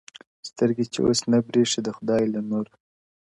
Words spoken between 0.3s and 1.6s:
سترگي چي اوس نه